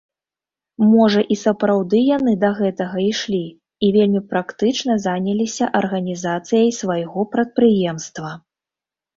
Можа, 0.93 1.19
і 1.33 1.35
сапраўды 1.45 1.99
яны 2.17 2.33
да 2.45 2.49
гэтага 2.61 2.97
ішлі 3.09 3.41
і 3.87 3.91
вельмі 3.97 4.21
практычна 4.31 4.97
заняліся 5.05 5.69
рэарганізацыяй 5.71 6.69
свайго 6.83 7.19
прадпрыемства. 7.37 8.29